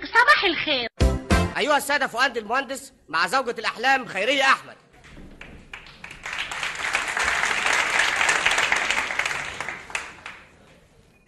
[0.00, 0.88] برنامج صباح الخير.
[1.58, 4.76] أيها السادة فؤاد المهندس مع زوجة الأحلام خيرية أحمد.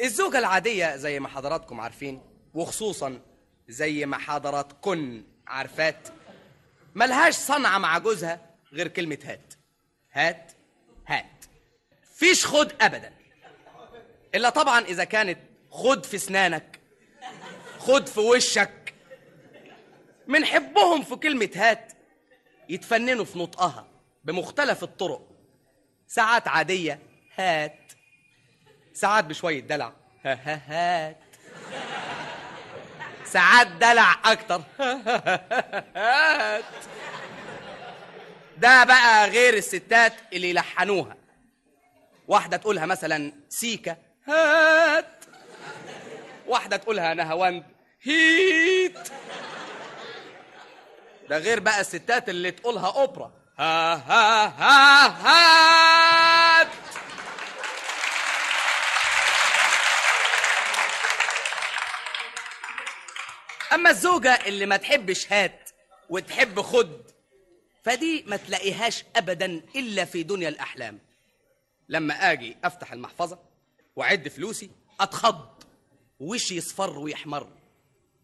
[0.01, 2.23] الزوجة العادية زي ما حضراتكم عارفين
[2.55, 3.21] وخصوصا
[3.69, 6.09] زي ما حضراتكن عارفات
[6.95, 8.41] ملهاش صنعة مع جوزها
[8.73, 9.55] غير كلمة هات.
[10.13, 10.53] هات
[11.07, 11.45] هات.
[12.15, 13.13] فيش خد أبدا.
[14.35, 15.39] إلا طبعا إذا كانت
[15.71, 16.82] خد في سنانك
[17.87, 18.95] خد في وشك.
[20.27, 21.93] من حبهم في كلمة هات.
[22.69, 23.87] يتفننوا في نطقها
[24.25, 25.29] بمختلف الطرق.
[26.07, 26.99] ساعات عادية
[27.37, 27.93] هات.
[28.95, 29.93] ساعات بشوية دلع
[30.25, 31.17] ها ها هات.
[33.25, 34.63] ساعات دلع أكتر
[35.97, 36.65] هات.
[38.59, 41.17] ده بقى غير الستات اللي يلحنوها.
[42.29, 45.22] واحدة تقولها مثلا سيكا هات.
[46.53, 47.65] واحدة تقولها نهواند
[48.03, 48.99] هيت.
[51.29, 53.33] ده غير بقى الستات اللي تقولها أوبرا.
[53.59, 55.07] ها ها ها
[56.61, 56.69] هات
[63.73, 65.71] أما الزوجة اللي ما تحبش هات
[66.11, 67.03] وتحب خد
[67.83, 70.99] فدي ما تلاقيهاش ابدا إلا في دنيا الأحلام.
[71.89, 73.39] لما آجي أفتح المحفظة
[73.97, 74.71] وأعد فلوسي
[75.01, 75.62] أتخض.
[76.23, 77.49] وشي يصفر ويحمر؟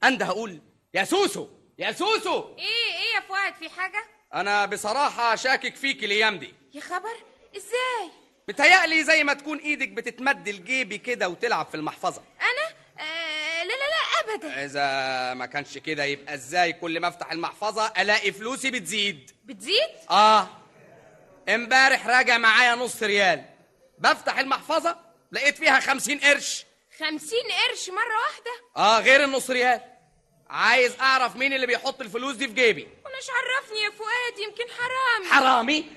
[0.05, 0.61] أنده أقول
[0.95, 2.57] يا سوسو يا سوسو!
[2.59, 6.55] إيه إيه يا فؤاد في حاجة؟ أنا بصراحة شاكك فيك الأيام دي.
[6.75, 7.17] يا خبر؟
[7.57, 8.11] إزاي؟
[8.49, 12.23] متهيألي زي ما تكون إيدك بتتمد لجيبي كده وتلعب في المحفظة.
[12.41, 14.65] أنا؟ آه لا لا لا ابدا.
[14.65, 20.49] إذا ما كانش كده يبقى إزاي كل ما أفتح المحفظة ألاقي فلوسي بتزيد؟ بتزيد؟ آه.
[21.49, 23.45] إمبارح راجع معايا نص ريال.
[23.99, 24.97] بفتح المحفظة
[25.33, 26.65] لقيت فيها خمسين قرش.
[27.01, 29.81] خمسين قرش مرة واحدة؟ آه غير النص ريال
[30.51, 35.31] عايز أعرف مين اللي بيحط الفلوس دي في جيبي؟ وناش عرفني يا فؤاد يمكن حرامي.
[35.31, 35.91] حرامي؟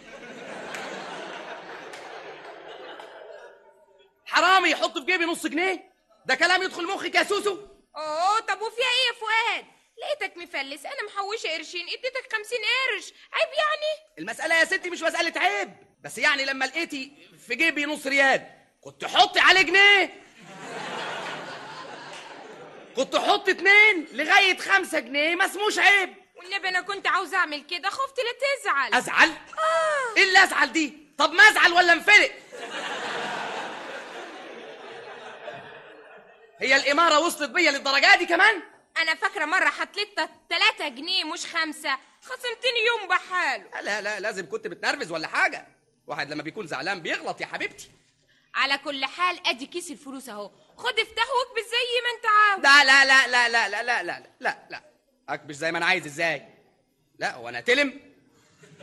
[4.25, 5.91] حرامي يحط في جيبي نص جنيه؟
[6.25, 7.57] ده كلام يدخل مخك يا سوسو
[7.97, 9.65] أوه طب وفيها إيه يا فؤاد؟
[9.97, 13.13] لقيتك مفلس أنا محوشة قرشين إديتك خمسين قرش.
[13.33, 15.73] عيب يعني؟ المسألة يا ستي مش مسألة عيب.
[16.01, 17.11] بس يعني لما لقيتي
[17.47, 18.47] في جيبي نص ريال
[18.81, 20.21] كنت حطي عليه جنيه.
[23.03, 26.13] كنت حط اتنين لغاية خمسة جنيه ما اسموش عيب.
[26.35, 28.93] والنبي أنا كنت عاوز أعمل كده خفت لا تزعل.
[28.93, 30.17] أزعل؟ آه.
[30.17, 32.31] إيه اللي أزعل دي؟ طب ما أزعل ولا أنفلق؟
[36.59, 38.61] هي الإمارة وصلت بيا للدرجة دي كمان؟
[38.97, 40.15] أنا فاكرة مرة حطيت
[40.49, 41.97] تلاتة جنيه مش خمسة.
[42.21, 43.81] خصمتني يوم بحاله.
[43.81, 45.67] لا لا لازم كنت بتنرفز ولا حاجة.
[46.07, 47.89] واحد لما بيكون زعلان بيغلط يا حبيبتي.
[48.55, 50.51] على كل حال أدي كيس الفلوس أهو.
[50.77, 52.20] خد افتحه واكبس زي ما أنت
[52.83, 54.57] لا لا لا لا لا لا لا لا لا.
[54.69, 54.81] لا
[55.29, 56.47] اكبش زي ما أنا عايز إزاي؟
[57.19, 57.99] لا هو أنا تلم.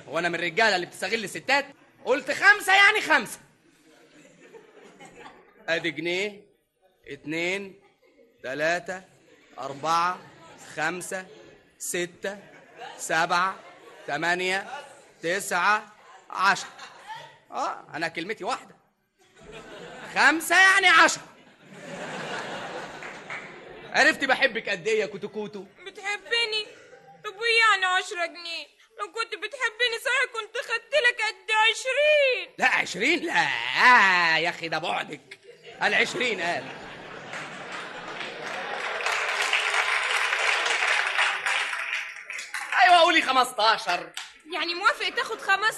[0.08, 1.66] هو أنا من الرجالة اللي بتستغل الستات.
[2.04, 3.38] قلت خمسة يعني خمسة.
[5.68, 6.42] أدي جنيه
[7.08, 7.80] اتنين
[8.42, 9.02] تلاتة
[9.58, 10.18] أربعة
[10.76, 11.26] خمسة
[11.78, 12.38] ستة
[12.98, 13.56] سبعة
[14.06, 14.66] تمانية
[15.22, 15.92] تسعة
[16.30, 16.70] عشرة.
[17.50, 18.76] آه أنا كلمتي واحدة.
[20.14, 21.22] خمسة يعني عشرة.
[23.94, 26.66] عرفتي بحبك قد إيه يا كوتو كوتو بتحبني؟
[27.24, 28.66] طب وايه يعني عشرة جنيه؟
[29.00, 32.54] لو كنت بتحبني صحيح كنت خدت لك قد عشرين.
[32.58, 35.38] لا عشرين؟ لا آه يا أخي ده بعدك.
[35.82, 36.64] العشرين قال
[42.84, 44.10] أيوه قولي 15
[44.52, 45.76] يعني موافق تاخد 15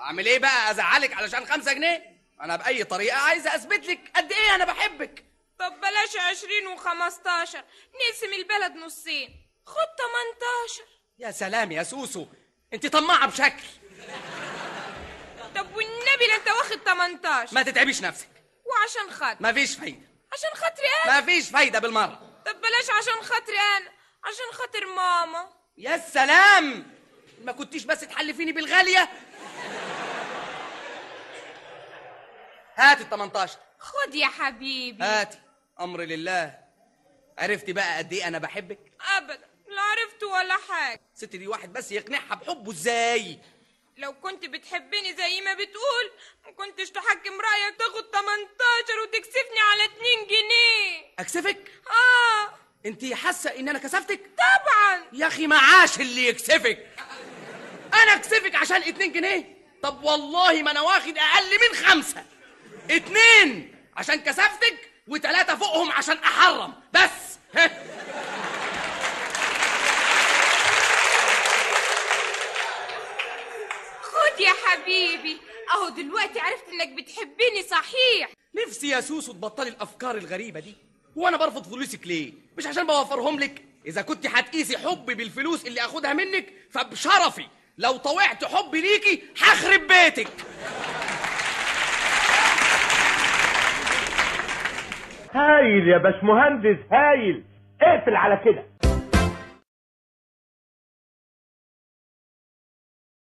[0.00, 2.02] أعمل إيه بقى؟ أزعلك علشان خمسة جنيه؟
[2.40, 5.24] أنا بأي طريقة عايز أثبت لك قد إيه أنا بحبك.
[5.60, 9.46] طب بلاش عشرين وخمستاشر نقسم البلد نصين.
[9.66, 10.82] خد 18
[11.18, 12.26] يا سلام يا سوسو
[12.72, 13.64] انت طماعة بشكل.
[15.54, 18.28] طب والنبي لا انت واخد 18 ما تتعبيش نفسك.
[18.64, 20.06] وعشان خاطر؟ مفيش فايدة.
[20.32, 22.42] عشان خاطري أنا؟ مفيش فايدة بالمرة.
[22.46, 23.90] طب بلاش عشان خاطري أنا
[24.24, 25.48] عشان خاطر ماما.
[25.78, 26.96] يا سلام!
[27.44, 29.08] ما كنتيش بس تحلفيني بالغالية؟
[32.76, 35.04] هات ال 18 خد يا حبيبي.
[35.04, 35.38] هاتي.
[35.80, 36.58] أمر لله.
[37.38, 38.78] عرفتي بقى قد إيه أنا بحبك؟
[39.16, 39.48] ابدا.
[39.68, 41.00] لا عرفت ولا حاجة.
[41.14, 43.38] ست دي واحد بس يقنعها بحبه إزاي؟
[43.96, 46.10] لو كنت بتحبني زي ما بتقول
[46.46, 51.06] ما كنتش تحكم رأيك تاخد 18 وتكسفني على 2 جنيه.
[51.18, 52.54] أكسفك؟ آه.
[52.86, 55.04] أنت حاسة إن أنا كسفتك؟ طبعا.
[55.12, 56.86] يا أخي معاش اللي يكسفك.
[57.94, 62.24] أنا أكسفك عشان اتنين جنيه؟ طب والله ما أنا واخد أقل من خمسة.
[62.90, 66.72] اتنين عشان كسفتك؟ وثلاثة فوقهم عشان أحرم.
[66.92, 67.38] بس.
[74.02, 75.40] خد يا حبيبي.
[75.74, 78.30] أهو دلوقتي عرفت إنك بتحبني صحيح.
[78.66, 80.74] نفسي يا سوسو تبطلي الأفكار الغريبة دي.
[81.16, 86.12] وأنا برفض فلوسك ليه؟ مش عشان بوفرهم لك؟ إذا كنت هتقيسي حبي بالفلوس اللي أخدها
[86.12, 87.46] منك فبشرفي.
[87.78, 90.28] لو طوعت حبي ليكي هخرب بيتك.
[95.34, 97.42] هايل يا باشمهندس هايل.
[97.82, 98.62] اقفل على كده.